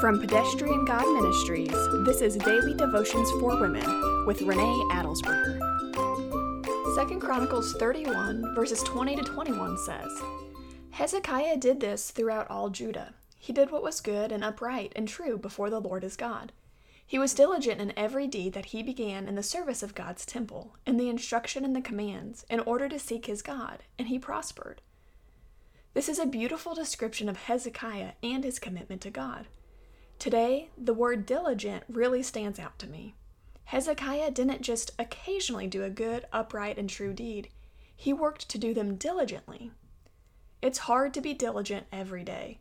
From 0.00 0.18
Pedestrian 0.20 0.84
God 0.84 1.04
Ministries, 1.14 1.76
this 2.04 2.20
is 2.20 2.36
Daily 2.36 2.74
Devotions 2.74 3.30
for 3.32 3.60
Women 3.60 4.26
with 4.26 4.42
Renee 4.42 4.82
Adelsberger. 4.90 5.58
2 7.08 7.18
Chronicles 7.18 7.74
31, 7.74 8.54
verses 8.54 8.82
20 8.82 9.16
to 9.16 9.22
21 9.22 9.78
says 9.78 10.10
Hezekiah 10.90 11.56
did 11.56 11.80
this 11.80 12.10
throughout 12.10 12.50
all 12.50 12.70
Judah. 12.70 13.14
He 13.38 13.52
did 13.52 13.70
what 13.70 13.82
was 13.82 14.00
good 14.00 14.32
and 14.32 14.42
upright 14.42 14.92
and 14.96 15.08
true 15.08 15.36
before 15.38 15.70
the 15.70 15.80
Lord 15.80 16.02
his 16.02 16.16
God. 16.16 16.52
He 17.06 17.18
was 17.18 17.34
diligent 17.34 17.80
in 17.80 17.92
every 17.96 18.26
deed 18.26 18.52
that 18.54 18.66
he 18.66 18.82
began 18.82 19.28
in 19.28 19.34
the 19.34 19.42
service 19.42 19.82
of 19.82 19.94
God's 19.94 20.24
temple, 20.24 20.76
in 20.86 20.96
the 20.96 21.08
instruction 21.08 21.64
and 21.64 21.74
the 21.74 21.80
commands, 21.80 22.44
in 22.48 22.60
order 22.60 22.88
to 22.88 22.98
seek 22.98 23.26
his 23.26 23.42
God, 23.42 23.80
and 23.98 24.08
he 24.08 24.18
prospered. 24.18 24.80
This 25.94 26.08
is 26.08 26.18
a 26.18 26.26
beautiful 26.26 26.74
description 26.74 27.28
of 27.28 27.36
Hezekiah 27.36 28.12
and 28.22 28.44
his 28.44 28.58
commitment 28.58 29.02
to 29.02 29.10
God. 29.10 29.46
Today, 30.22 30.68
the 30.78 30.94
word 30.94 31.26
diligent 31.26 31.82
really 31.88 32.22
stands 32.22 32.60
out 32.60 32.78
to 32.78 32.86
me. 32.86 33.16
Hezekiah 33.64 34.30
didn't 34.30 34.62
just 34.62 34.92
occasionally 34.96 35.66
do 35.66 35.82
a 35.82 35.90
good, 35.90 36.26
upright, 36.32 36.78
and 36.78 36.88
true 36.88 37.12
deed, 37.12 37.48
he 37.96 38.12
worked 38.12 38.48
to 38.50 38.56
do 38.56 38.72
them 38.72 38.94
diligently. 38.94 39.72
It's 40.62 40.86
hard 40.86 41.12
to 41.14 41.20
be 41.20 41.34
diligent 41.34 41.88
every 41.90 42.22
day. 42.22 42.60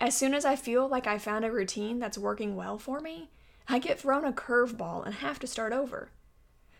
As 0.00 0.16
soon 0.16 0.34
as 0.34 0.44
I 0.44 0.56
feel 0.56 0.88
like 0.88 1.06
I 1.06 1.16
found 1.16 1.44
a 1.44 1.52
routine 1.52 2.00
that's 2.00 2.18
working 2.18 2.56
well 2.56 2.76
for 2.76 2.98
me, 2.98 3.30
I 3.68 3.78
get 3.78 4.00
thrown 4.00 4.24
a 4.24 4.32
curveball 4.32 5.06
and 5.06 5.14
have 5.14 5.38
to 5.38 5.46
start 5.46 5.72
over. 5.72 6.08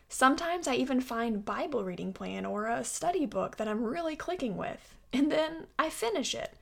Sometimes 0.08 0.66
I 0.66 0.74
even 0.74 1.00
find 1.00 1.44
Bible 1.44 1.84
reading 1.84 2.12
plan 2.12 2.44
or 2.44 2.66
a 2.66 2.82
study 2.82 3.26
book 3.26 3.58
that 3.58 3.68
I'm 3.68 3.84
really 3.84 4.16
clicking 4.16 4.56
with, 4.56 4.96
and 5.12 5.30
then 5.30 5.68
I 5.78 5.88
finish 5.88 6.34
it, 6.34 6.54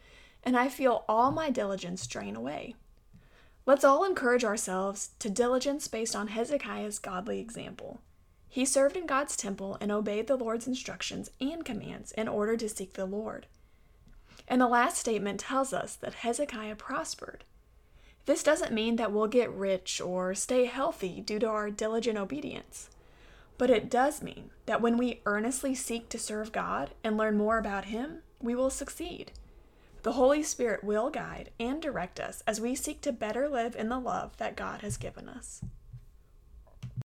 and 0.43 0.55
I 0.55 0.69
feel 0.69 1.07
all 1.09 1.31
my 1.31 1.49
diligence 1.49 2.07
drain 2.07 2.37
away. 2.37 2.75
Let's 3.67 3.85
all 3.85 4.05
encourage 4.05 4.45
ourselves 4.45 5.11
to 5.21 5.31
diligence 5.31 5.89
based 5.89 6.15
on 6.15 6.29
Hezekiah's 6.29 6.99
godly 6.99 7.41
example. 7.41 8.01
He 8.49 8.67
served 8.67 8.97
in 8.97 9.07
God's 9.07 9.37
temple 9.37 9.79
and 9.81 9.91
obeyed 9.91 10.27
the 10.27 10.37
Lord's 10.37 10.67
instructions 10.67 11.31
and 11.41 11.65
commands 11.65 12.13
in 12.13 12.29
order 12.29 12.57
to 12.59 12.69
seek 12.69 12.93
the 12.93 13.07
Lord. 13.07 13.47
And 14.47 14.61
the 14.61 14.69
last 14.69 14.99
statement 14.99 15.41
tells 15.41 15.73
us 15.73 15.97
that 15.97 16.15
Hezekiah 16.15 16.77
prospered. 16.77 17.45
This 18.27 18.43
doesn't 18.43 18.73
mean 18.73 18.97
that 18.97 19.13
we'll 19.13 19.27
get 19.27 19.51
rich 19.51 20.01
or 20.01 20.35
stay 20.35 20.67
healthy 20.67 21.23
due 21.23 21.39
to 21.39 21.49
our 21.49 21.71
diligent 21.71 22.19
obedience. 22.19 22.91
But 23.57 23.71
it 23.71 23.91
does 23.91 24.23
mean 24.23 24.51
that 24.67 24.81
when 24.81 24.99
we 24.99 25.21
earnestly 25.25 25.75
seek 25.75 26.09
to 26.11 26.19
serve 26.19 26.53
God 26.53 26.91
and 27.03 27.17
learn 27.17 27.39
more 27.39 27.59
about 27.59 27.87
Him, 27.87 28.19
we 28.41 28.55
will 28.55 28.71
succeed. 28.71 29.33
The 30.05 30.13
Holy 30.13 30.43
Spirit 30.43 30.85
will 30.85 31.09
guide 31.09 31.49
and 31.59 31.81
direct 31.81 32.21
us 32.21 32.43
as 32.47 32.61
we 32.61 32.75
seek 32.75 33.01
to 33.01 33.11
better 33.11 33.49
live 33.49 33.75
in 33.75 33.89
the 33.89 33.99
love 33.99 34.37
that 34.37 34.55
God 34.55 34.83
has 34.83 34.99
given 34.99 35.31
us. 35.31 35.63